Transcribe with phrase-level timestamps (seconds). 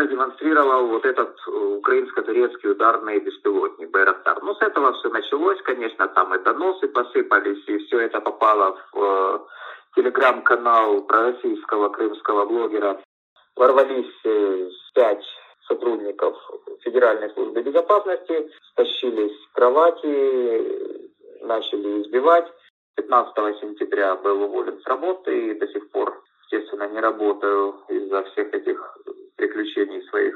[0.00, 4.42] продемонстрировал вот этот э, украинско-турецкий ударный беспилотник Байрактар.
[4.42, 9.02] Ну, с этого все началось, конечно, там и доносы посыпались, и все это попало в
[9.02, 9.38] э,
[9.96, 12.98] телеграм-канал пророссийского крымского блогера.
[13.56, 15.24] Ворвались э, пять
[15.68, 16.34] сотрудников
[16.80, 22.46] Федеральной службы безопасности, стащились с кровати, начали избивать.
[22.96, 28.54] 15 сентября был уволен с работы и до сих пор, естественно, не работаю из-за всех
[28.54, 28.96] этих
[29.40, 30.34] приключений своих.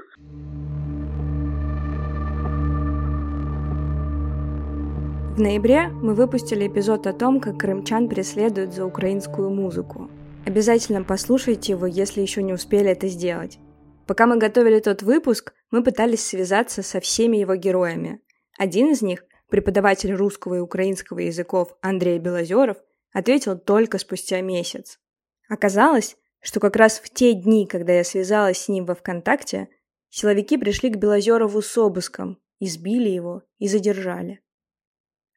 [5.37, 10.09] В ноябре мы выпустили эпизод о том, как крымчан преследуют за украинскую музыку.
[10.47, 13.59] Обязательно послушайте его, если еще не успели это сделать.
[14.07, 18.21] Пока мы готовили тот выпуск, мы пытались связаться со всеми его героями.
[18.59, 22.77] Один из них, преподаватель русского и украинского языков Андрей Белозеров,
[23.13, 25.01] ответил только спустя месяц.
[25.49, 29.69] Оказалось, что как раз в те дни, когда я связалась с ним во ВКонтакте,
[30.11, 34.43] силовики пришли к Белозерову с обыском, избили его и задержали.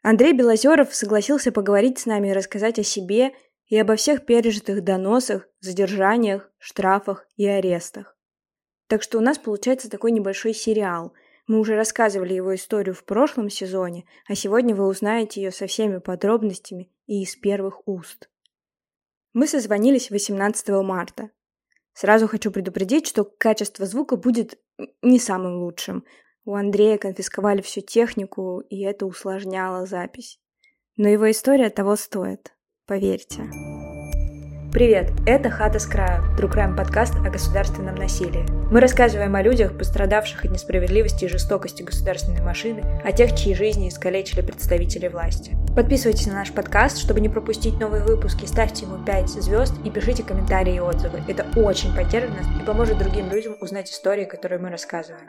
[0.04, 3.32] Андрей Белозеров согласился поговорить с нами и рассказать о себе
[3.68, 8.18] и обо всех пережитых доносах, задержаниях, штрафах и арестах.
[8.88, 11.14] Так что у нас получается такой небольшой сериал.
[11.48, 16.00] Мы уже рассказывали его историю в прошлом сезоне, а сегодня вы узнаете ее со всеми
[16.00, 18.30] подробностями и из первых уст.
[19.38, 21.30] Мы созвонились 18 марта.
[21.94, 24.58] Сразу хочу предупредить, что качество звука будет
[25.04, 26.06] не самым лучшим.
[26.44, 30.40] У Андрея конфисковали всю технику, и это усложняло запись.
[30.96, 32.56] Но его история того стоит.
[32.88, 33.44] Поверьте.
[34.72, 38.46] Привет, это «Хата с краю», True Crime подкаст о государственном насилии.
[38.70, 43.88] Мы рассказываем о людях, пострадавших от несправедливости и жестокости государственной машины, о тех, чьи жизни
[43.88, 45.56] искалечили представители власти.
[45.74, 50.24] Подписывайтесь на наш подкаст, чтобы не пропустить новые выпуски, ставьте ему 5 звезд и пишите
[50.24, 51.22] комментарии и отзывы.
[51.30, 55.28] Это очень поддержит нас и поможет другим людям узнать истории, которые мы рассказываем.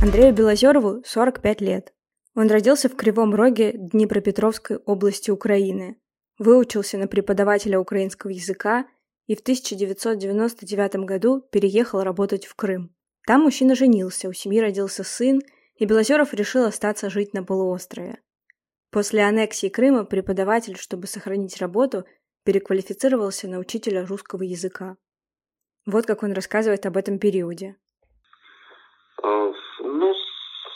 [0.00, 1.92] Андрею Белозерову 45 лет.
[2.36, 5.96] Он родился в Кривом Роге Днепропетровской области Украины
[6.38, 8.86] выучился на преподавателя украинского языка
[9.26, 12.94] и в 1999 году переехал работать в Крым.
[13.26, 15.40] Там мужчина женился, у семьи родился сын,
[15.76, 18.20] и Белозеров решил остаться жить на полуострове.
[18.90, 22.04] После аннексии Крыма преподаватель, чтобы сохранить работу,
[22.44, 24.96] переквалифицировался на учителя русского языка.
[25.84, 27.76] Вот как он рассказывает об этом периоде.
[29.22, 30.14] Э, ну,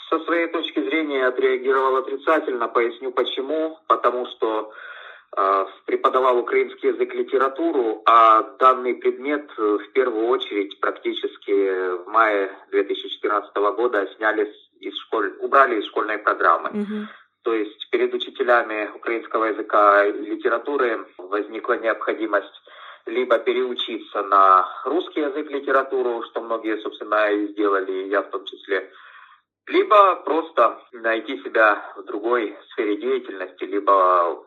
[0.09, 2.67] со своей точки зрения отреагировал отрицательно.
[2.67, 3.77] Поясню почему.
[3.87, 4.71] Потому что
[5.85, 13.55] преподавал украинский язык литературу, а данный предмет э, в первую очередь практически в мае 2014
[13.75, 16.69] года сняли из школь, убрали из школьной программы.
[16.69, 17.07] Угу.
[17.43, 22.61] То есть перед учителями украинского языка и литературы возникла необходимость
[23.05, 28.91] либо переучиться на русский язык литературу, что многие, собственно, и сделали, я в том числе,
[29.67, 34.45] либо просто найти себя в другой сфере деятельности, либо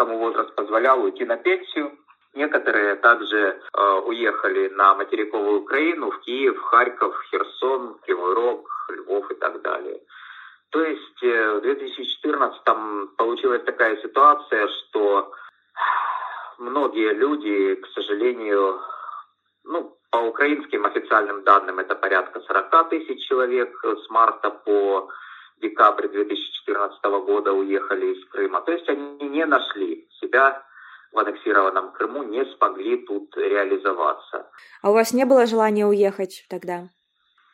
[0.00, 1.92] кому возраст позволял уйти на пенсию.
[2.32, 9.34] Некоторые также э, уехали на материковую Украину, в Киев, Харьков, Херсон, Кривой Рог, Львов и
[9.34, 10.00] так далее.
[10.70, 12.62] То есть э, в 2014
[13.18, 15.32] получилась такая ситуация, что
[16.58, 18.80] многие люди, к сожалению,
[19.64, 25.10] ну, по украинским официальным данным это порядка 40 тысяч человек с марта по
[25.60, 28.60] декабрь 2014 года уехали из Крыма.
[28.62, 30.62] То есть они не нашли себя
[31.12, 34.50] в аннексированном Крыму, не смогли тут реализоваться.
[34.82, 36.88] А у вас не было желания уехать тогда?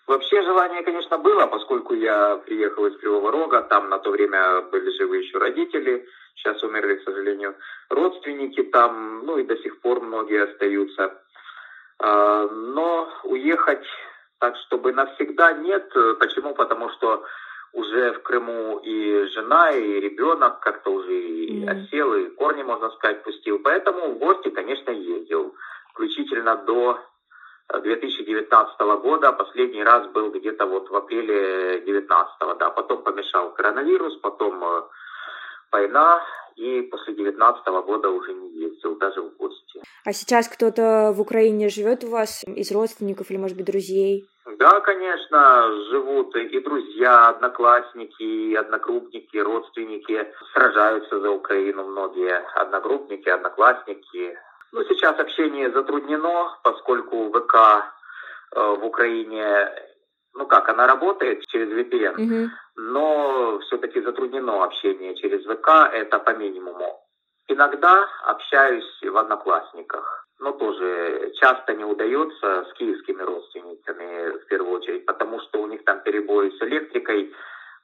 [0.06, 4.90] Вообще желание, конечно, было, поскольку я приехал из Кривого Рога, там на то время были
[4.96, 6.06] живы еще родители,
[6.36, 7.56] сейчас умерли, к сожалению,
[7.90, 11.20] родственники там, ну и до сих пор многие остаются.
[11.98, 13.84] А, но уехать
[14.38, 15.90] так, чтобы навсегда нет.
[16.20, 16.54] Почему?
[16.54, 17.24] Потому что
[17.76, 21.70] уже в Крыму и жена, и ребенок как-то уже и mm.
[21.70, 23.58] осел, и корни, можно сказать, пустил.
[23.58, 25.54] Поэтому в гости, конечно, ездил.
[25.92, 26.98] Включительно до
[27.68, 29.32] 2019 года.
[29.32, 32.70] Последний раз был где-то вот в апреле 2019, да.
[32.70, 34.82] Потом помешал коронавирус, потом э,
[35.70, 36.22] война,
[36.56, 39.82] и после 2019 года уже не ездил, даже в гости.
[40.04, 44.26] А сейчас кто-то в Украине живет у вас из родственников или, может быть, друзей?
[44.46, 50.32] Да, конечно, живут и друзья, одноклассники, и одногруппники, родственники.
[50.52, 54.38] Сражаются за Украину многие одногруппники, одноклассники.
[54.70, 57.54] Ну, сейчас общение затруднено, поскольку ВК
[58.54, 59.68] э, в Украине,
[60.34, 62.50] ну как, она работает через VPN, угу.
[62.76, 67.00] но все-таки затруднено общение через ВК, это по минимуму.
[67.48, 70.25] Иногда общаюсь в одноклассниках.
[70.38, 75.84] Но тоже часто не удается с киевскими родственниками в первую очередь, потому что у них
[75.84, 77.32] там перебои с электрикой.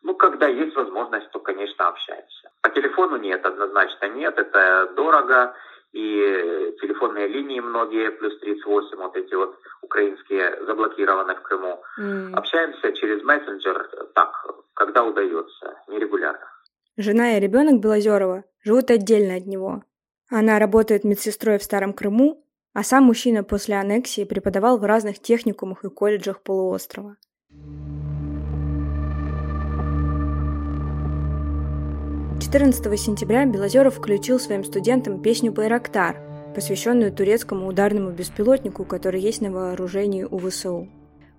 [0.02, 2.50] Ну, когда есть возможность, то, конечно, общаемся.
[2.62, 5.54] По телефону нет, однозначно нет, это дорого,
[5.92, 11.82] и телефонные линии многие, плюс 38, вот эти вот украинские, заблокированы в Крыму.
[12.00, 12.34] Mm.
[12.34, 14.30] Общаемся через мессенджер, так,
[14.74, 16.46] когда удается, нерегулярно.
[16.96, 19.82] Жена и ребенок Белозерова живут отдельно от него.
[20.34, 22.42] Она работает медсестрой в Старом Крыму,
[22.72, 27.18] а сам мужчина после аннексии преподавал в разных техникумах и колледжах полуострова.
[32.40, 36.16] Четырнадцатого сентября Белозеров включил своим студентам песню «Байрактар»,
[36.54, 40.88] посвященную турецкому ударному беспилотнику, который есть на вооружении у ВСУ.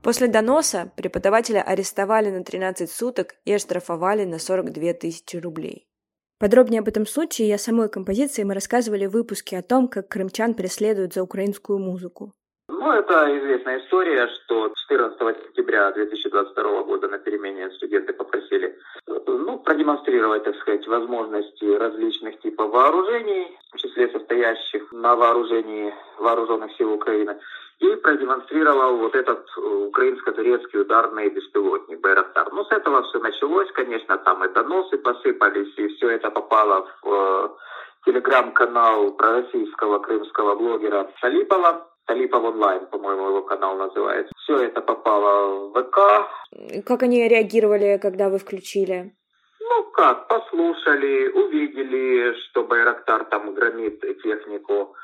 [0.04, 5.88] После доноса преподавателя арестовали на 13 суток и оштрафовали на 42 тысячи рублей.
[6.40, 10.10] Подробнее об этом случае и о самой композиции мы рассказывали в выпуске о том, как
[10.10, 12.32] крымчан преследуют за украинскую музыку.
[12.70, 18.78] Ну, это известная история, что 14 сентября 2022 года на перемене студенты попросили
[19.08, 26.94] ну, продемонстрировать, так сказать, возможности различных типов вооружений, в числе состоящих на вооружении вооруженных сил
[26.94, 27.38] Украины
[27.84, 32.52] и продемонстрировал вот этот э, украинско-турецкий ударный беспилотник Байрактар.
[32.52, 37.14] Ну, с этого все началось, конечно, там и доносы посыпались, и все это попало в
[37.14, 37.50] э,
[38.06, 41.88] телеграм-канал пророссийского крымского блогера Шалипова.
[42.06, 44.34] Талипов онлайн, по-моему, его канал называется.
[44.44, 45.98] Все это попало в ВК.
[46.86, 49.14] Как они реагировали, когда вы включили?
[49.62, 54.96] Ну как, послушали, увидели, что Байрактар там громит технику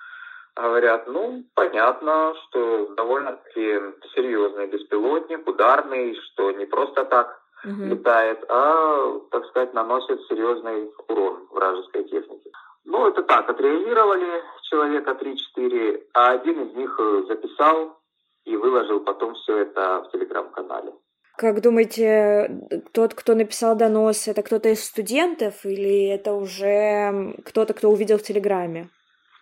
[0.62, 3.80] говорят, ну, понятно, что довольно-таки
[4.16, 7.84] серьезный беспилотник, ударный, что не просто так угу.
[7.86, 12.52] летает, а, так сказать, наносит серьезный урон вражеской технике.
[12.86, 18.00] Ну, это так, отреагировали человека 3-4, а один из них э, записал
[18.46, 20.94] и выложил потом все это в телеграм-канале.
[21.38, 22.50] Как думаете,
[22.92, 28.24] тот, кто написал донос, это кто-то из студентов или это уже кто-то, кто увидел в
[28.24, 28.90] Телеграме?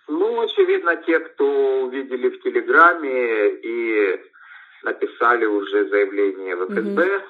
[0.07, 4.21] Ну, очевидно, те, кто увидели в Телеграме и
[4.83, 7.21] написали уже заявление в ФСБ,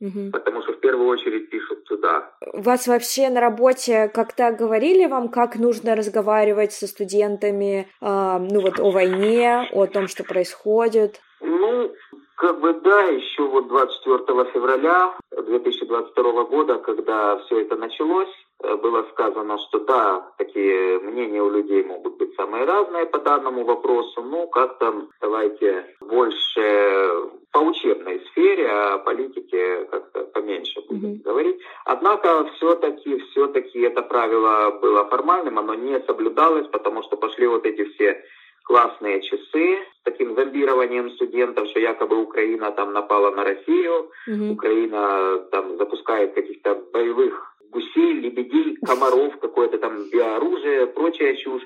[0.00, 0.30] угу.
[0.32, 2.32] потому что в первую очередь пишут туда.
[2.52, 8.80] Вас вообще на работе как-то говорили вам, как нужно разговаривать со студентами, э, ну вот
[8.80, 11.20] о войне, о том, что происходит?
[11.40, 11.92] Ну,
[12.36, 19.58] как бы да, еще вот 24 февраля 2022 года, когда все это началось, было сказано,
[19.58, 25.08] что да, такие мнения у людей могут быть самые разные по данному вопросу, ну как-то
[25.20, 31.22] давайте больше по учебной сфере, а политике как-то поменьше будем mm-hmm.
[31.22, 31.60] говорить.
[31.84, 37.84] Однако все-таки, все-таки это правило было формальным, оно не соблюдалось, потому что пошли вот эти
[37.84, 38.22] все
[38.64, 44.52] классные часы с таким зомбированием студентов, что якобы Украина там напала на Россию, угу.
[44.52, 51.62] Украина там запускает каких-то боевых гусей, лебедей, комаров, какое-то там биоружие, прочая чушь,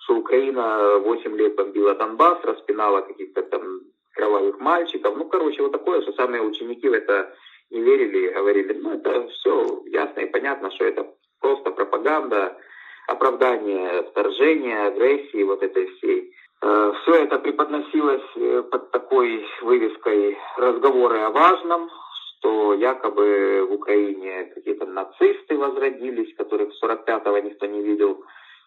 [0.00, 3.80] что Украина 8 лет бомбила Донбасс, распинала каких-то там
[4.14, 5.16] кровавых мальчиков.
[5.16, 7.34] Ну, короче, вот такое, что самые ученики в это
[7.70, 11.06] не верили и говорили, ну, это все ясно и понятно, что это
[11.40, 12.56] просто пропаганда,
[13.06, 16.32] оправдание вторжения, агрессии вот этой всей.
[16.62, 21.90] Э, Все это преподносилось э, под такой вывеской «Разговоры о важном»,
[22.44, 28.22] что якобы в Украине какие-то нацисты возродились, которых 45-го никто не видел,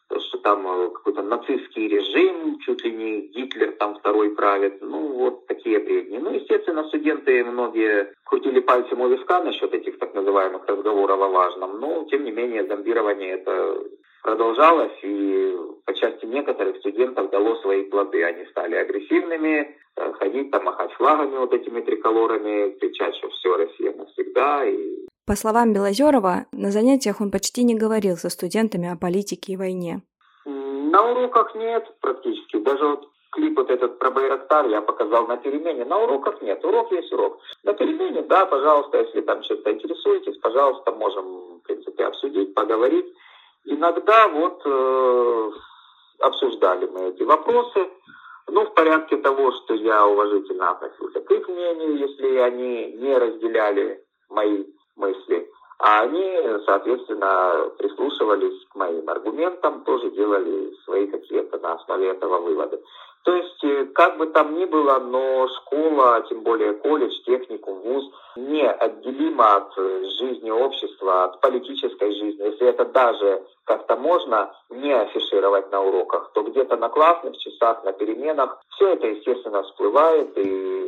[0.10, 4.82] что там э, какой-то нацистский режим, чуть ли не Гитлер там второй правит.
[4.82, 6.18] Ну, вот такие бредни.
[6.18, 11.80] Ну, естественно, студенты многие крутили пальцем у виска насчет этих так называемых разговоров о важном,
[11.80, 13.84] но, тем не менее, зомбирование это
[14.24, 15.56] продолжалось, и
[15.86, 18.24] по части некоторых студентов дало свои плоды.
[18.24, 23.94] Они стали агрессивными, э, ходить там, махать флагами вот этими триколорами, кричать, что все, Россия
[23.94, 24.66] навсегда.
[24.66, 25.08] И...
[25.26, 30.02] По словам Белозерова, на занятиях он почти не говорил со студентами о политике и войне.
[30.46, 32.58] На уроках нет практически.
[32.58, 35.86] Даже вот клип вот этот про Байрактар я показал на перемене.
[35.86, 36.64] На уроках нет.
[36.64, 37.40] Урок есть урок.
[37.64, 43.06] На перемене, да, пожалуйста, если там что-то интересуетесь, пожалуйста, можем, в принципе, обсудить, поговорить.
[43.66, 45.52] Иногда вот э,
[46.20, 47.90] обсуждали мы эти вопросы,
[48.50, 54.04] ну, в порядке того, что я уважительно относился к их мнению, если они не разделяли
[54.30, 55.50] мои мысли,
[55.80, 62.82] а они, соответственно, прислушивались к моим аргументам, тоже делали свои какие-то на основе этого выводы.
[63.28, 68.10] То есть, э, как бы там ни было, но школа, тем более колледж, техникум, вуз,
[68.38, 72.42] неотделима от э, жизни общества, от политической жизни.
[72.46, 77.92] Если это даже как-то можно не афишировать на уроках, то где-то на классных часах, на
[77.92, 80.44] переменах все это, естественно, всплывает и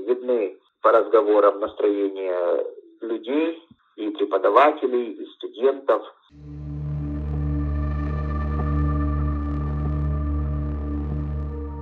[0.08, 2.64] видны по разговорам настроения
[3.02, 3.62] людей,
[3.98, 6.04] и преподавателей, и студентов.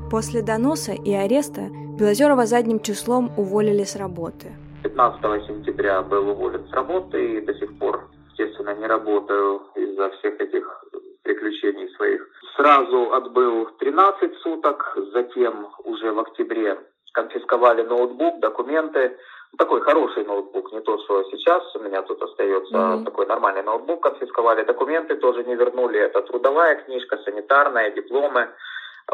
[0.09, 1.67] После доноса и ареста
[1.99, 4.53] Белозерова задним числом уволили с работы.
[4.83, 10.39] 15 сентября был уволен с работы и до сих пор, естественно, не работаю из-за всех
[10.39, 10.85] этих
[11.23, 12.25] приключений своих.
[12.55, 16.77] Сразу отбыл 13 суток, затем уже в октябре
[17.11, 19.17] конфисковали ноутбук, документы.
[19.57, 23.03] Такой хороший ноутбук, не то, что сейчас у меня тут остается, mm-hmm.
[23.03, 24.63] такой нормальный ноутбук конфисковали.
[24.63, 25.99] Документы тоже не вернули.
[25.99, 28.49] Это трудовая книжка, санитарная, дипломы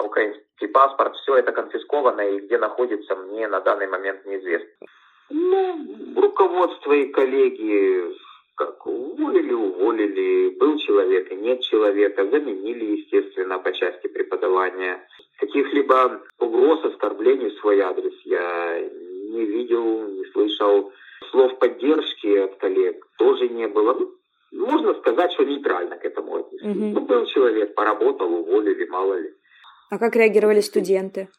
[0.01, 4.87] украинский паспорт, все это конфисковано и где находится, мне на данный момент неизвестно.
[5.29, 8.13] Ну, руководство и коллеги
[8.55, 15.05] как уволили, уволили, был человек и нет человека, заменили, естественно, по части преподавания.
[15.39, 20.91] Каких-либо угроз, оскорблений в свой адрес я не видел, не слышал.
[21.31, 23.97] Слов поддержки от коллег тоже не было.
[24.51, 26.75] Ну, можно сказать, что нейтрально к этому отнеслись.
[26.75, 26.85] Угу.
[26.93, 29.33] Ну, был человек, поработал, уволили, мало ли.
[29.89, 31.29] А как реагировали студенты?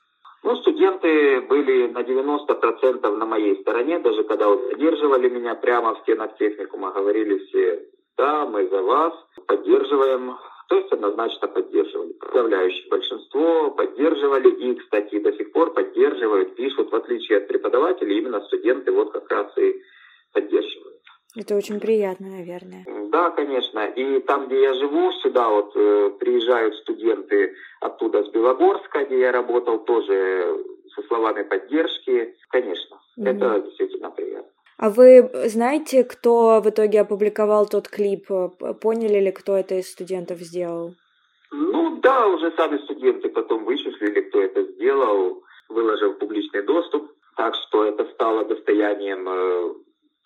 [0.43, 6.01] Ну, студенты были на 90% на моей стороне, даже когда вот задерживали меня прямо в
[6.01, 7.83] стенах техникума, говорили все,
[8.19, 9.15] да, мы за вас,
[9.47, 10.37] поддерживаем,
[10.69, 12.13] то есть однозначно поддерживали.
[12.13, 18.41] Подавляющее большинство поддерживали и, кстати, до сих пор поддерживают, пишут, в отличие от преподавателей, именно
[18.43, 19.81] студенты вот как раз и
[20.33, 20.94] поддерживают.
[21.37, 22.85] Это очень приятно, наверное.
[23.11, 23.87] Да, конечно.
[23.87, 29.33] И там, где я живу, сюда вот э, приезжают студенты оттуда с Белогорска, где я
[29.33, 30.65] работал, тоже
[30.95, 32.37] со словами поддержки.
[32.51, 33.31] Конечно, mm-hmm.
[33.31, 34.51] это действительно приятно.
[34.79, 38.29] А вы знаете, кто в итоге опубликовал тот клип?
[38.81, 40.95] Поняли ли, кто это из студентов сделал?
[41.53, 47.11] Ну да, уже сами студенты потом вычислили, кто это сделал, выложил в публичный доступ.
[47.37, 49.75] Так что это стало достоянием э,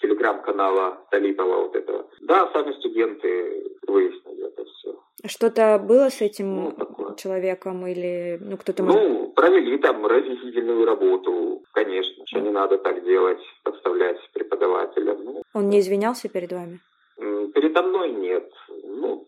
[0.00, 2.06] телеграм-канала Талипова вот этого.
[2.20, 5.00] Да, сами студенты выяснили это все.
[5.26, 8.82] Что-то было с этим ну, человеком или ну кто-то?
[8.82, 15.16] Ну, провели там разъяснительную работу, конечно, что не надо так делать, подставлять преподавателя.
[15.16, 16.80] Ну, Он не извинялся перед вами?
[17.16, 18.48] Передо мной нет.
[18.84, 19.26] Ну,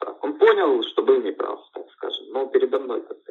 [0.00, 3.27] так, он понял, что был неправ, так скажем, но передо мной как-то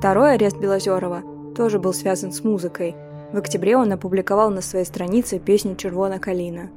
[0.00, 1.22] Второй арест Белозерова
[1.54, 2.94] тоже был связан с музыкой.
[3.34, 6.70] В октябре он опубликовал на своей странице песню «Червона калина».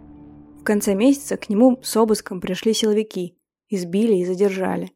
[0.60, 3.38] В конце месяца к нему с обыском пришли силовики,
[3.70, 4.92] избили и задержали.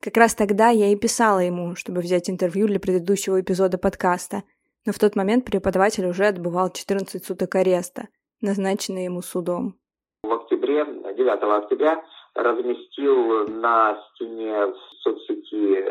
[0.00, 4.44] Как раз тогда я и писала ему, чтобы взять интервью для предыдущего эпизода подкаста,
[4.84, 8.06] но в тот момент преподаватель уже отбывал 14 суток ареста,
[8.40, 9.74] назначенные ему судом.
[10.22, 12.00] В октябре, 9 октября,
[12.36, 15.82] разместил на стене в соцсети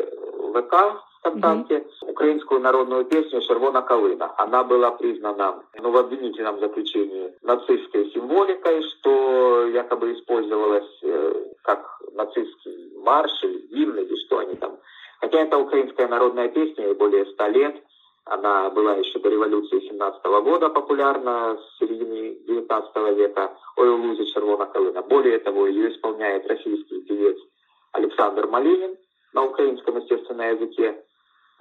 [0.54, 2.10] ВК ВКонтакте mm-hmm.
[2.10, 4.32] украинскую народную песню «Червона калина».
[4.36, 12.92] Она была признана ну, в обвинительном заключении нацистской символикой, что якобы использовалась э, как нацистский
[13.02, 14.78] марш или гимн или что они там.
[15.20, 17.82] Хотя это украинская народная песня, ей более ста лет.
[18.24, 23.56] Она была еще до революции 17 года популярна, с середины 19 века.
[23.76, 25.02] «Ой, лузе червона калина».
[25.02, 27.38] Более того, ее исполняет российский певец
[27.92, 28.96] Александр Малинин
[29.32, 31.02] на украинском, естественно, языке.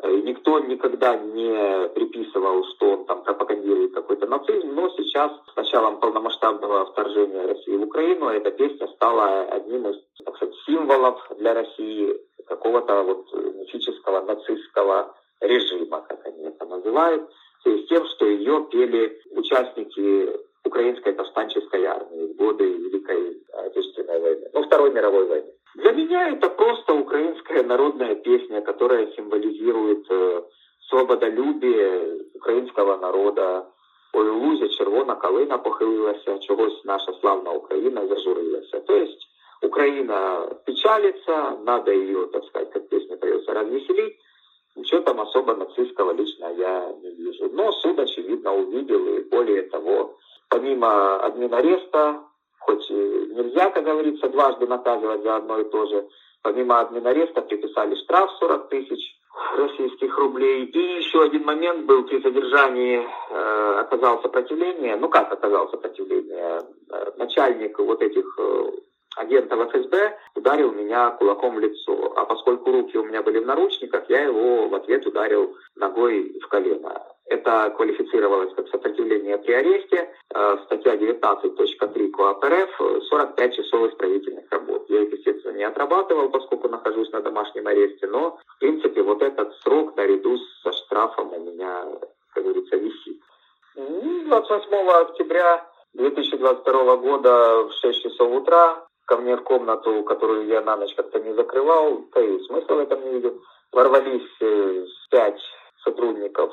[0.01, 5.99] Э, никто никогда не приписывал, что он там пропагандирует какой-то нацизм, но сейчас, с началом
[5.99, 12.19] полномасштабного вторжения России в Украину, эта песня стала одним из так сказать, символов для России
[12.45, 17.29] какого-то вот мифического нацистского режима, как они это называют,
[17.63, 24.49] то есть тем, что ее пели участники украинской повстанческой армии в годы Великой Отечественной войны,
[24.53, 25.54] ну, Второй мировой войны.
[25.86, 30.42] Для меня это просто украинская народная песня, которая символизирует э,
[30.89, 33.68] свободолюбие українського народа.
[34.13, 37.12] Ой, лузя червона калина похилилася, чогось наша
[37.51, 38.80] Украина зажурилася.
[38.80, 39.27] То есть
[39.62, 44.18] Украина печалится, надо ее, так сказать, как песня поется, развеселить.
[44.75, 47.48] Ничего там особо нацистского лично я не вижу.
[47.54, 50.18] Но суд, очевидно, увидел, и более того,
[50.50, 52.24] помимо админареста,
[52.65, 56.07] хоть нельзя, как говорится, дважды наказывать за одно и то же,
[56.41, 59.15] помимо админареста приписали штраф 40 тысяч
[59.57, 60.65] российских рублей.
[60.65, 64.95] И еще один момент был, при задержании э, оказал сопротивление.
[64.95, 66.62] Ну как оказал сопротивление?
[66.91, 68.72] Э, начальник вот этих э,
[69.17, 72.13] агентов ФСБ ударил меня кулаком в лицо.
[72.15, 76.48] А поскольку руки у меня были в наручниках, я его в ответ ударил ногой в
[76.48, 77.01] колено.
[77.27, 80.13] Это квалифицировалось как сопротивление при аресте.
[80.34, 84.86] Э, статья 19.3 КоАП РФ 45 часов исправительных работ.
[84.89, 89.55] Я их, естественно, не отрабатывал, поскольку нахожусь на домашнем аресте, но, в принципе, вот этот
[89.63, 91.86] срок наряду со штрафом у меня,
[92.34, 93.20] как говорится, висит.
[93.75, 100.77] 28 октября 2022 года в 6 часов утра ко мне в комнату, которую я на
[100.77, 103.41] ночь как-то не закрывал, да и смысла в этом не видел,
[103.72, 105.41] ворвались э, пять
[105.84, 106.51] сотрудников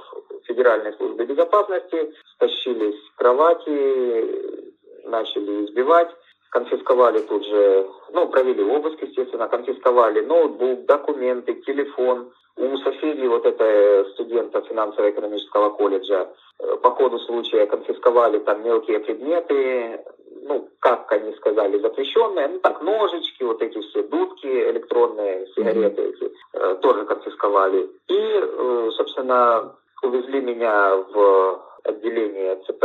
[0.53, 6.11] Федеральной службы безопасности, стащились с кровати, начали избивать,
[6.51, 12.31] конфисковали тут же, ну, провели обыск, естественно, конфисковали ноутбук, документы, телефон.
[12.57, 16.29] У соседей вот это студента финансово-экономического колледжа
[16.59, 20.05] э, по ходу случая конфисковали там мелкие предметы,
[20.43, 26.31] ну, как они сказали, запрещенные, ну, так, ножички, вот эти все дудки электронные, сигареты эти,
[26.53, 27.89] э, тоже конфисковали.
[28.09, 32.85] И, э, собственно, увезли меня в отделение ЦП,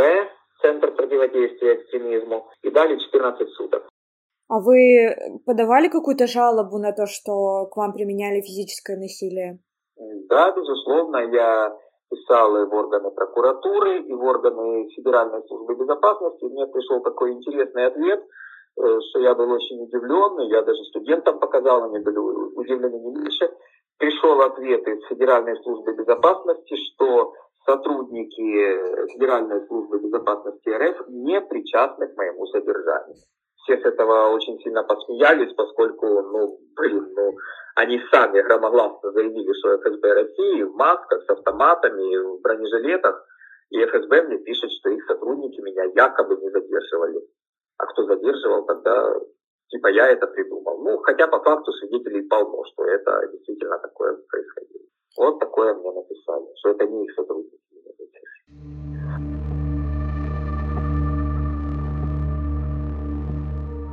[0.61, 3.87] Центр противодействия экстремизму, и дали 14 суток.
[4.49, 5.13] А вы
[5.45, 9.59] подавали какую-то жалобу на то, что к вам применяли физическое насилие?
[10.29, 11.75] Да, безусловно, я
[12.09, 16.45] писал и в органы прокуратуры, и в органы Федеральной службы безопасности.
[16.45, 18.23] Мне пришел такой интересный ответ,
[18.77, 23.51] э, что я был очень удивлен, я даже студентам показал, они были удивлены не меньше.
[23.97, 27.33] Пришел ответ из Федеральной службы безопасности, что
[27.65, 33.15] сотрудники Федеральной службы безопасности РФ не причастны к моему содержанию.
[33.63, 37.35] Все с этого очень сильно посмеялись, поскольку, ну, блин, ну,
[37.75, 43.25] они сами громогласно заявили, что ФСБ России в масках, с автоматами, в бронежилетах.
[43.71, 47.19] И ФСБ мне пишет, что их сотрудники меня якобы не задерживали.
[47.77, 49.13] А кто задерживал, тогда
[49.69, 50.79] типа я это придумал.
[50.79, 54.85] Ну, хотя по факту свидетелей полно, что это действительно такое происходило.
[55.17, 57.57] Вот такое мне написали, что это не их сотрудники.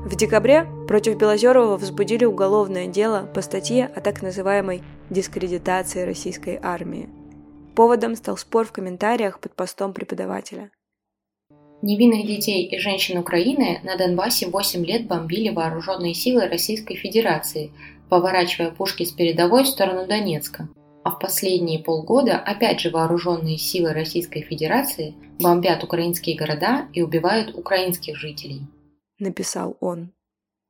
[0.04, 7.08] В декабре против Белозерова возбудили уголовное дело по статье о так называемой дискредитации российской армии.
[7.74, 10.70] Поводом стал спор в комментариях под постом преподавателя.
[11.84, 17.72] Невинных детей и женщин Украины на Донбассе 8 лет бомбили вооруженные силы Российской Федерации,
[18.08, 20.68] поворачивая пушки с передовой в сторону Донецка.
[21.04, 27.54] А в последние полгода опять же вооруженные силы Российской Федерации бомбят украинские города и убивают
[27.54, 28.62] украинских жителей
[29.18, 30.12] написал он.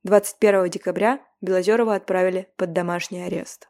[0.04, 3.68] 21 декабря Белозерова отправили под домашний арест.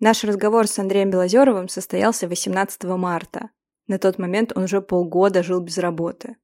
[0.00, 3.50] Наш разговор с Андреем Белозеровым состоялся 18 марта.
[3.86, 6.36] На тот момент он уже полгода жил без работы.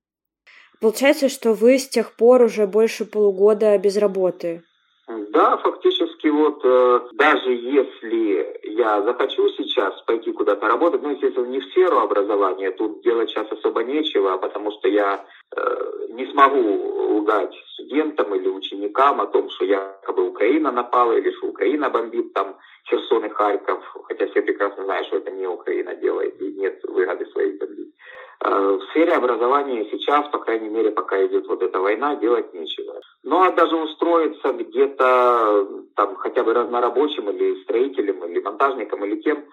[0.81, 4.63] Получается, что вы с тех пор уже больше полугода без работы.
[5.07, 11.61] Да, фактически вот э, даже если я захочу сейчас пойти куда-то работать, ну, естественно, не
[11.61, 15.23] в сферу образования, тут делать сейчас особо нечего, потому что я
[16.11, 21.91] не смогу лгать студентам или ученикам о том, что якобы Украина напала или что Украина
[21.91, 22.57] бомбит там
[22.89, 27.27] Херсон и Харьков, хотя все прекрасно знают, что это не Украина делает и нет выгоды
[27.27, 27.95] своей бомбить.
[28.45, 33.01] Э, в сфере образования сейчас, по крайней мере, пока идет вот эта война, делать нечего.
[33.23, 39.45] Ну а даже устроиться где-то там хотя бы разнорабочим или строителем, или монтажником, или кем,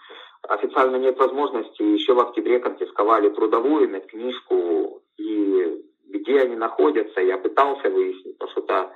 [0.48, 1.82] официально нет возможности.
[1.82, 8.92] Еще в октябре конфисковали трудовую медкнижку, и где они находятся, я пытался выяснить, но что-то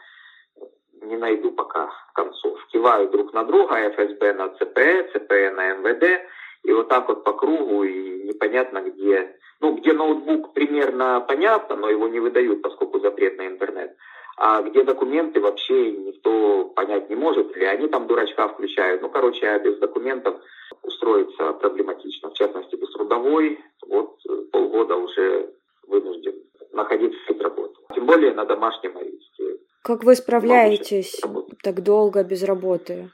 [1.01, 2.59] не найду пока концов.
[2.67, 6.21] Кивают друг на друга, ФСБ на ЦП, ЦП на МВД,
[6.63, 9.37] и вот так вот по кругу, и непонятно где.
[9.61, 13.95] Ну, где ноутбук примерно понятно, но его не выдают, поскольку запрет на интернет.
[14.37, 19.01] А где документы вообще никто понять не может, или они там дурачка включают.
[19.01, 20.41] Ну, короче, а без документов
[20.81, 22.31] устроиться проблематично.
[22.31, 23.59] В частности, без трудовой.
[23.87, 24.17] Вот
[24.51, 25.53] полгода уже
[25.87, 26.44] вынужден
[26.75, 27.73] находиться без работы.
[27.93, 29.59] Тем более на домашнем аресте.
[29.83, 31.21] Как вы справляетесь
[31.63, 33.09] так долго без работы?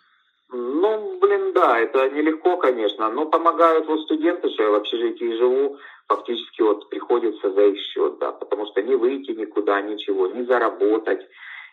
[0.52, 5.78] Ну, блин, да, это нелегко, конечно, но помогают вот студенты, что я в общежитии живу,
[6.08, 11.21] фактически вот приходится за их счет, да, потому что не выйти никуда, ничего, не заработать.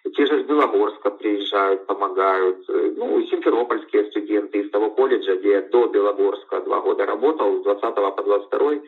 [0.04, 2.64] И те же из Белогорска приезжают, помогают.
[2.68, 7.64] Ну, и симферопольские студенты из того колледжа, где я до Белогорска два года работал, с
[7.64, 8.80] 20 по 22 э,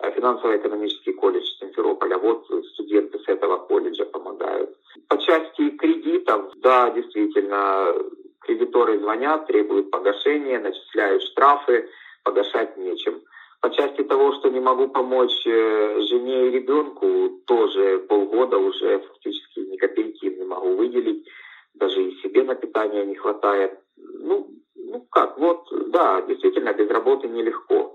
[0.00, 2.18] финансово-экономический колледж Симферополя.
[2.18, 4.76] Вот студенты с этого колледжа помогают.
[5.08, 7.94] По части кредитов, да, действительно,
[8.40, 11.88] кредиторы звонят, требуют погашения, начисляют штрафы,
[12.24, 13.22] погашать нечем.
[13.60, 19.60] По части того, что не могу помочь э, жене и ребенку, тоже полгода уже фактически
[19.60, 21.26] ни копейки не могу выделить.
[21.74, 23.78] даже и себе на питание не хватает.
[23.96, 27.85] Ну, ну как, вот, да, действительно, без работы нелегко.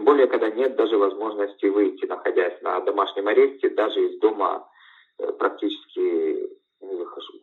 [0.00, 4.66] Тем более, когда нет даже возможности выйти, находясь на домашнем аресте, даже из дома
[5.18, 6.48] э, практически
[6.80, 7.34] не выхожу.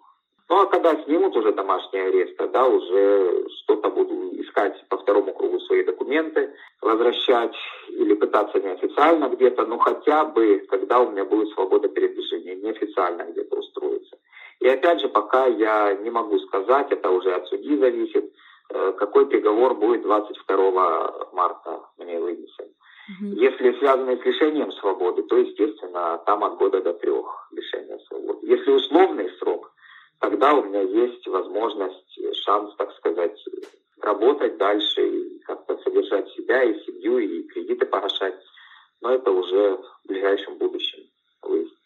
[0.50, 5.60] Ну, а когда снимут уже домашний арест, тогда уже что-то буду искать по второму кругу
[5.60, 7.56] свои документы, возвращать
[7.90, 13.56] или пытаться неофициально где-то, ну, хотя бы, когда у меня будет свобода передвижения, неофициально где-то
[13.56, 14.18] устроиться.
[14.62, 18.34] И опять же, пока я не могу сказать, это уже от судьи зависит,
[18.74, 21.87] э, какой приговор будет 22 марта
[23.20, 23.38] вынесен.
[23.38, 28.48] Если связанный с лишением свободы, то, естественно, там от года до трех лишения свободы.
[28.48, 29.72] Если условный срок,
[30.20, 33.38] тогда у меня есть возможность, шанс, так сказать,
[34.02, 38.36] работать дальше как-то содержать себя и семью, и кредиты погашать.
[39.02, 41.04] Но это уже в ближайшем будущем
[41.42, 41.78] выяснится.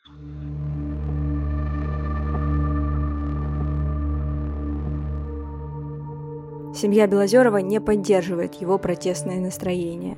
[6.73, 10.17] Семья Белозерова не поддерживает его протестное настроение.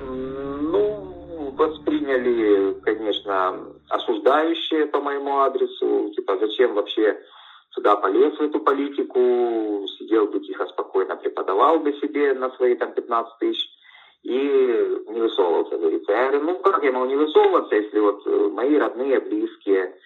[0.00, 2.72] Ну, восприняли,
[3.88, 7.18] осуждающие по моему адресу, типа, зачем вообще
[7.70, 12.92] сюда полез в эту политику, сидел бы тихо, спокойно, преподавал бы себе на свои там
[12.92, 13.68] 15 тысяч
[14.22, 16.12] и не высовывался, говорится.
[16.12, 19.96] Я говорю, ну как я могу не высовываться, если вот э, мои родные, близкие,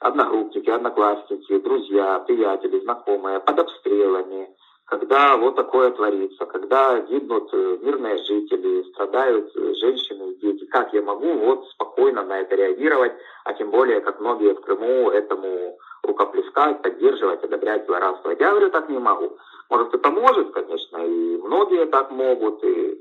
[0.00, 4.48] одногруппники, одноклассники, друзья, приятели, знакомые под обстрелами,
[4.84, 10.92] когда вот такое творится, когда гибнут э, мирные жители, страдают э, женщины и дети, как
[10.92, 11.64] я могу вот
[12.02, 13.12] спокойно на это реагировать,
[13.44, 18.30] а тем более, как многие в Крыму этому рукоплескать, поддерживать, одобрять злорадство.
[18.30, 19.36] Я говорю, так не могу.
[19.70, 23.00] Может, кто-то может, конечно, и многие так могут, и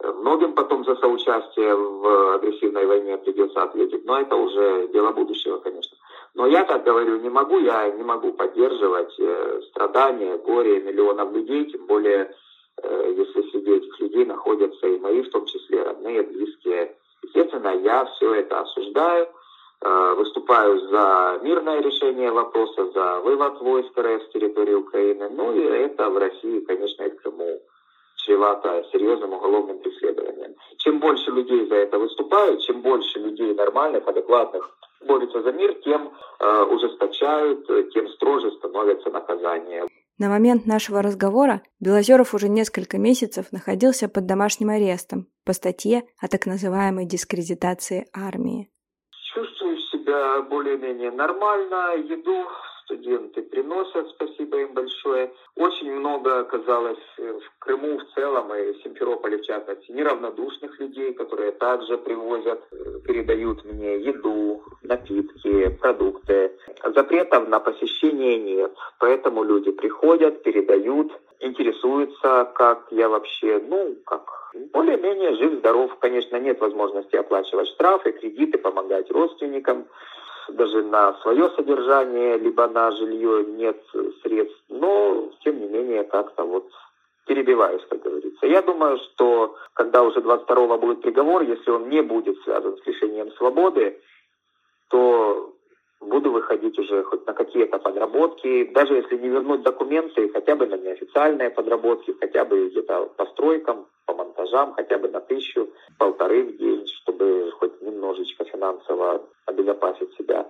[0.00, 5.58] э, многим потом за соучастие в агрессивной войне придется ответить, но это уже дело будущего,
[5.58, 5.96] конечно.
[6.34, 11.64] Но я так говорю, не могу, я не могу поддерживать э, страдания, горе миллионов людей,
[11.64, 12.32] тем более,
[12.82, 16.94] э, если среди этих людей находятся и мои, в том числе родные, близкие.
[17.36, 19.28] Естественно, я все это осуждаю,
[19.82, 25.28] э, выступаю за мирное решение вопроса, за вывод войск РФ с территории Украины.
[25.28, 27.60] Ну и это в России, конечно, и в Крыму
[28.16, 30.54] чревато серьезным уголовным преследованием.
[30.78, 34.70] Чем больше людей за это выступают, чем больше людей нормальных, адекватных
[35.06, 39.86] борются за мир, тем э, ужесточают, тем строже становятся наказания.
[40.18, 46.28] На момент нашего разговора Белозеров уже несколько месяцев находился под домашним арестом по статье о
[46.28, 48.70] так называемой дискредитации армии.
[49.34, 52.48] Чувствую себя более-менее нормально, еду
[52.86, 55.32] студенты приносят, спасибо им большое.
[55.56, 61.52] Очень много оказалось в Крыму в целом и в Симферополе в частности неравнодушных людей, которые
[61.52, 62.60] также привозят,
[63.04, 66.52] передают мне еду, напитки, продукты.
[66.94, 75.34] Запретов на посещение нет, поэтому люди приходят, передают, интересуются, как я вообще, ну, как более-менее
[75.34, 75.96] жив-здоров.
[75.98, 79.86] Конечно, нет возможности оплачивать штрафы, кредиты, помогать родственникам
[80.52, 83.82] даже на свое содержание, либо на жилье нет
[84.22, 86.68] средств, но, тем не менее, как-то вот
[87.26, 88.46] перебиваюсь, как говорится.
[88.46, 93.32] Я думаю, что когда уже 22-го будет приговор, если он не будет связан с лишением
[93.32, 94.00] свободы,
[94.88, 95.55] то
[96.06, 100.76] буду выходить уже хоть на какие-то подработки, даже если не вернуть документы, хотя бы на
[100.76, 106.56] неофициальные подработки, хотя бы где-то по стройкам, по монтажам, хотя бы на тысячу, полторы в
[106.56, 110.46] день, чтобы хоть немножечко финансово обезопасить себя.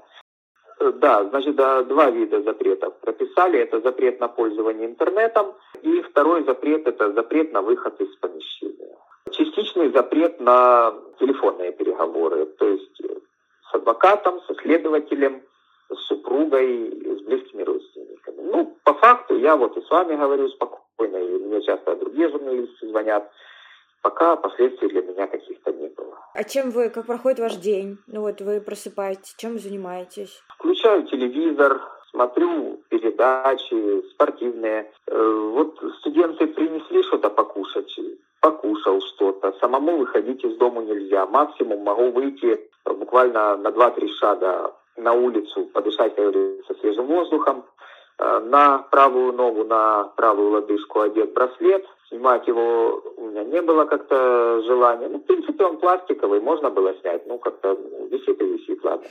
[0.79, 3.59] Э, да, значит, да, два вида запретов прописали.
[3.59, 8.97] Это запрет на пользование интернетом, и второй запрет– это запрет на выход из помещения.
[9.31, 12.86] Частичный запрет на телефонные переговоры, то есть
[13.77, 15.43] адвокатом, со следователем,
[15.91, 18.41] с супругой, с близкими родственниками.
[18.43, 22.89] Ну, по факту, я вот и с вами говорю спокойно, и мне часто другие журналисты
[22.89, 23.31] звонят,
[24.03, 26.19] пока последствий для меня каких-то не было.
[26.35, 27.99] А чем вы, как проходит ваш день?
[28.07, 30.43] Ну вот вы просыпаетесь, чем вы занимаетесь?
[30.49, 34.91] Включаю телевизор, смотрю передачи спортивные.
[35.07, 37.99] Э, вот студенты принесли что-то покушать,
[38.41, 39.53] покушал что-то.
[39.61, 41.27] Самому выходить из дома нельзя.
[41.27, 47.65] Максимум могу выйти буквально на 2-3 шага на улицу, подышать, как говорится, свежим воздухом.
[48.19, 51.85] Э, на правую ногу, на правую лодыжку одет браслет.
[52.09, 55.09] Снимать его у меня не было как-то желания.
[55.09, 57.27] Ну, в принципе, он пластиковый, можно было снять.
[57.27, 57.77] Ну, как-то
[58.11, 59.07] висит и висит, ладно.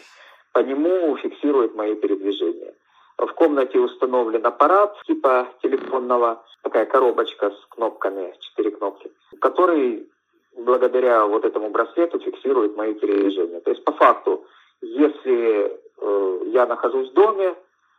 [0.54, 2.74] По нему фиксирует мои передвижения.
[3.18, 10.10] В комнате установлен аппарат типа телефонного, такая коробочка с кнопками, четыре кнопки, который
[10.58, 13.62] благодаря вот этому браслету фиксирует мои передвижения.
[13.62, 14.46] То есть по факту,
[14.82, 17.56] если э, я нахожусь в доме,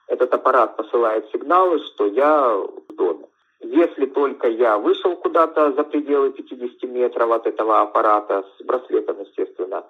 [0.06, 3.26] этот аппарат посылает сигналы, что я в доме.
[3.60, 9.84] Если только я вышел куда-то за пределы 50 метров от этого аппарата, с браслетом, естественно,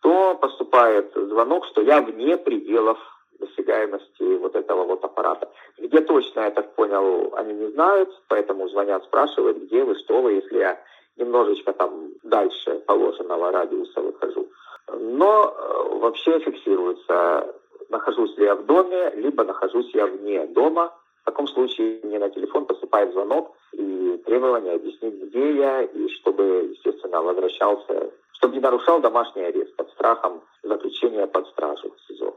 [0.00, 2.98] то поступает звонок, что я вне пределов
[3.42, 5.48] досягаемости вот этого вот аппарата.
[5.78, 10.32] Где точно, я так понял, они не знают, поэтому звонят, спрашивают, где вы, что вы,
[10.32, 10.78] если я
[11.16, 14.48] немножечко там дальше положенного радиуса выхожу.
[14.92, 17.54] Но э, вообще фиксируется,
[17.88, 20.92] нахожусь ли я в доме, либо нахожусь я вне дома.
[21.22, 26.70] В таком случае мне на телефон поступает звонок и требование объяснить, где я, и чтобы,
[26.72, 32.34] естественно, возвращался, чтобы не нарушал домашний арест под страхом заключения под стражу в СИЗО.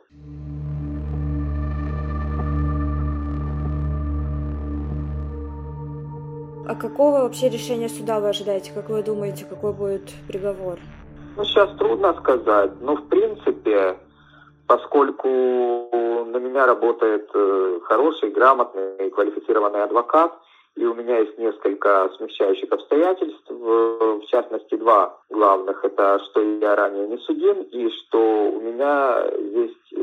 [6.68, 8.72] А какого вообще решения суда вы ожидаете?
[8.74, 10.80] Как вы думаете, какой будет приговор?
[11.38, 12.72] Ну, сейчас трудно сказать.
[12.82, 13.98] Но, в принципе,
[14.66, 20.34] поскольку на меня работает э, хороший, грамотный, квалифицированный адвокат,
[20.76, 25.86] и у меня есть несколько смягчающих обстоятельств, в частности, два главных.
[25.86, 29.24] Это что я ранее не судим, и что у меня
[29.54, 29.94] есть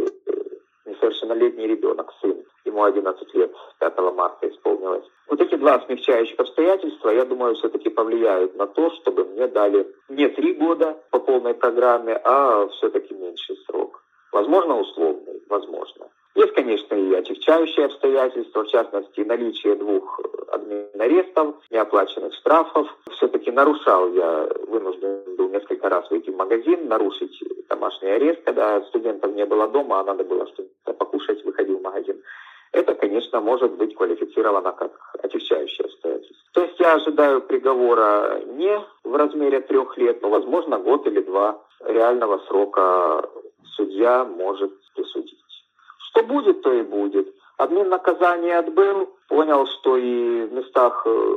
[1.03, 5.05] несовершеннолетний ребенок, сын ему 11 лет, 5 марта исполнилось.
[5.29, 10.29] Вот эти два смягчающих обстоятельства, я думаю, все-таки повлияют на то, чтобы мне дали не
[10.29, 14.03] три года по полной программе, а все-таки меньший срок.
[14.33, 16.09] Возможно, условный, возможно.
[16.35, 22.89] Есть, конечно, и отягчающие обстоятельства, в частности, наличие двух админарестов, неоплаченных штрафов.
[23.11, 29.35] Все-таки нарушал я, вынужден был несколько раз выйти в магазин, нарушить домашний арест, когда студентов
[29.35, 32.23] не было дома, а надо было что-то покушать, выходил в магазин
[32.73, 34.93] это, конечно, может быть квалифицировано как
[35.23, 36.37] отягчающее обстоятельство.
[36.55, 41.63] То есть я ожидаю приговора не в размере трех лет, но, возможно, год или два
[41.85, 43.29] реального срока
[43.77, 45.22] судья может присудить.
[46.13, 47.35] Что будет, то и будет.
[47.57, 51.37] Админ наказание отбыл, понял, что и в местах э,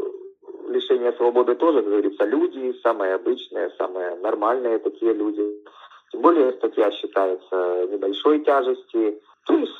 [0.68, 5.44] лишения свободы тоже, как говорится, люди, самые обычные, самые нормальные такие люди.
[6.12, 9.22] Тем более статья считается небольшой тяжести.
[9.46, 9.72] То есть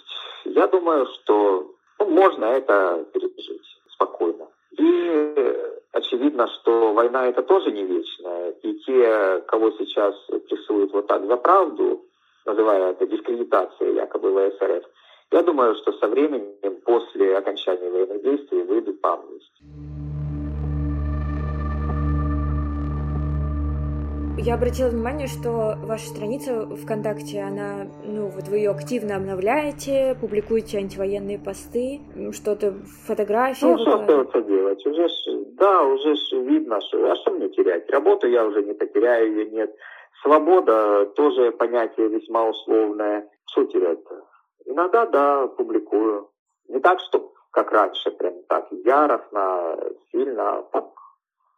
[0.46, 4.48] я думаю, что ну, можно это пережить спокойно.
[4.78, 5.56] И
[5.92, 8.52] очевидно, что война это тоже не вечная.
[8.62, 10.16] И те, кого сейчас
[10.48, 12.05] прессуют вот так за правду,
[12.46, 14.84] называя это дискредитацией якобы ВСРФ,
[15.32, 20.06] я думаю, что со временем, после окончания военных действий, выйдут по амнистии.
[24.38, 30.78] Я обратила внимание, что ваша страница ВКонтакте, она, ну, вот вы ее активно обновляете, публикуете
[30.78, 32.74] антивоенные посты, что-то,
[33.08, 33.66] фотографии.
[33.66, 34.86] Ну, что остается делать?
[34.86, 35.14] Уже ж,
[35.58, 37.90] да, уже ж видно, что, а что мне терять?
[37.90, 39.76] Работу я уже не потеряю, ее нет.
[40.26, 43.30] Свобода тоже понятие весьма условное.
[43.46, 44.26] Что терять-то?
[44.66, 46.32] Иногда, да, публикую.
[46.68, 49.78] Не так, что как раньше, прям так яростно,
[50.12, 50.86] сильно, так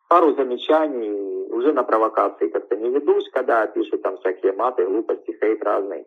[0.10, 5.63] пару замечаний, уже на провокации как-то не ведусь, когда пишут там всякие маты, глупости, хейт
[5.63, 6.06] разный.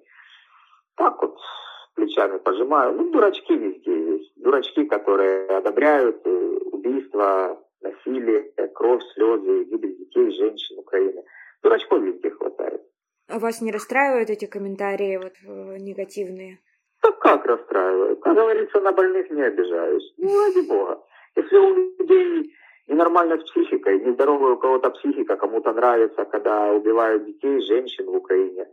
[0.97, 1.39] Так вот,
[1.95, 2.93] плечами пожимаю.
[2.93, 4.33] Ну, дурачки везде есть.
[4.37, 11.25] Дурачки, которые одобряют э, убийства, насилие, кровь, слезы, гибель детей, женщин Украины.
[11.63, 12.83] Дурачков везде хватает.
[13.29, 16.59] А вас не расстраивают эти комментарии вот э, негативные?
[17.03, 18.21] Да как расстраивают?
[18.21, 20.13] Как говорится, на больных не обижаюсь.
[20.19, 21.03] Ну, ради бога.
[21.37, 22.55] Если у людей
[22.89, 28.67] ненормально с психикой, нездоровая у кого-то психика, кому-то нравится, когда убивают детей, женщин в Украине.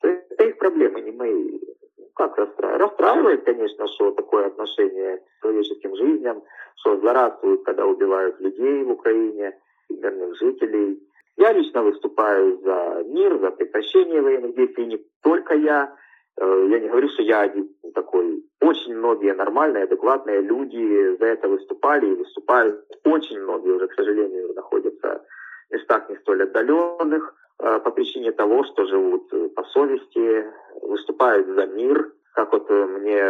[0.00, 1.58] То это их проблемы, не мои.
[1.96, 2.82] Ну, как расстраивает?
[2.82, 6.42] Расстраивает, конечно, что такое отношение к человеческим жизням,
[6.76, 11.00] что злорадствуют, когда убивают людей в Украине, мирных жителей.
[11.36, 15.94] Я лично выступаю за мир, за прекращение военных действий, не только я.
[16.38, 18.44] Э, я не говорю, что я один такой.
[18.60, 22.84] Очень многие нормальные, адекватные люди за это выступали и выступают.
[23.04, 25.24] Очень многие уже, к сожалению, находятся
[25.70, 30.46] в местах не столь отдаленных э, по причине того, что живут э, по совести,
[30.82, 33.22] выступают за мир, как вот мне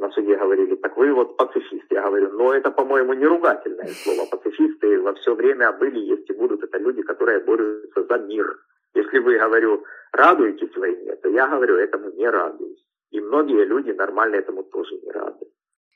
[0.00, 4.26] на суде говорили, так вы вот пацифист, я говорю, но это, по-моему, не ругательное слово.
[4.30, 6.62] Пацифисты во все время были, есть и будут.
[6.64, 8.46] Это люди, которые борются за мир.
[8.94, 12.84] Если вы, говорю, радуетесь войне, то я говорю, этому не радуюсь.
[13.10, 15.46] И многие люди нормально этому тоже не рады.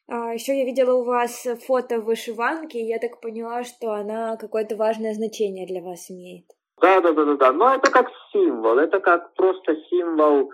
[0.08, 4.76] А, еще я видела у вас фото вышиванки, и я так поняла, что она какое-то
[4.76, 6.44] важное значение для вас имеет.
[6.80, 7.52] Да, да, да, да, да.
[7.52, 10.50] Но это как символ, это как просто символ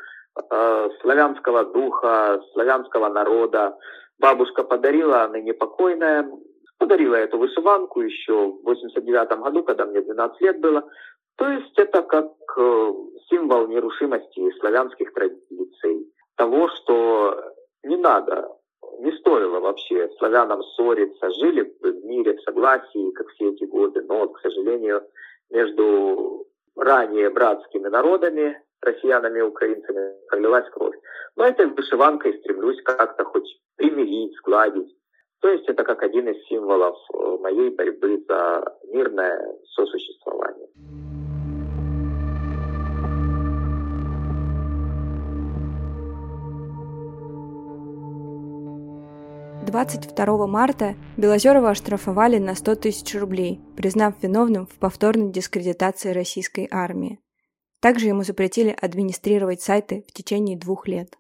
[0.51, 3.77] э, славянского духа, славянского народа.
[4.19, 6.31] Бабушка подарила, она непокойная,
[6.79, 10.89] подарила эту вышиванку еще в 89 году, когда мне 12 лет было.
[11.37, 12.93] То есть это как э,
[13.29, 18.49] символ нерушимости славянских традиций, того, что не надо
[18.99, 24.29] не стоило вообще славянам ссориться, жили в мире, в согласии, как все эти годы, но,
[24.29, 25.03] к сожалению,
[25.51, 26.47] между
[26.77, 30.97] ранее братскими народами, россиянами и украинцами, пролилась кровь.
[31.37, 34.95] Но этой вышиванкой стремлюсь как-то хоть примирить, сгладить.
[35.41, 39.41] То есть это как один из символов э, моей борьбы за мирное
[39.75, 40.69] сосуществование.
[49.69, 57.21] 22 марта Белозерова оштрафовали на 100 тысяч рублей, признав виновным в повторной дискредитации российской армии.
[57.81, 61.17] Также ему запретили администрировать сайты в течение двух лет.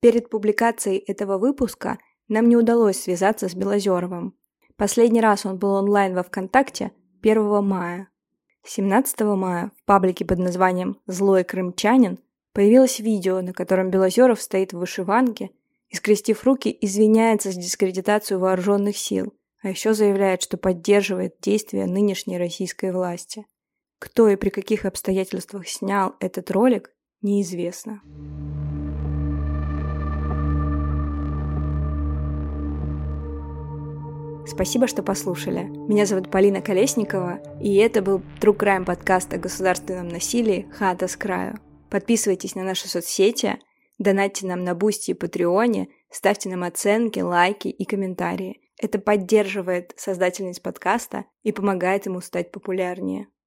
[0.00, 4.36] Перед публикацией этого выпуска нам не удалось связаться с Белозеровым.
[4.76, 8.08] Последний раз он был онлайн во ВКонтакте 1 мая.
[8.64, 12.18] 17 мая в паблике под названием «Злой крымчанин»
[12.52, 15.50] появилось видео, на котором Белозеров стоит в вышиванке–
[15.94, 19.32] и, скрестив руки, извиняется за дискредитацию вооруженных сил,
[19.62, 23.46] а еще заявляет, что поддерживает действия нынешней российской власти.
[24.04, 26.90] Кто и при каких обстоятельствах снял этот ролик,
[27.22, 28.02] неизвестно.
[34.46, 35.62] Спасибо, что послушали.
[35.62, 41.16] Меня зовут Полина Колесникова, и это был True Crime подкаст о государственном насилии «Хата с
[41.16, 41.58] краю».
[41.88, 43.58] Подписывайтесь на наши соцсети–
[43.98, 48.60] Донатьте нам на Бусти и Патреоне, ставьте нам оценки, лайки и комментарии.
[48.82, 53.28] Это поддерживает создательниц подкаста и помогает ему стать популярнее.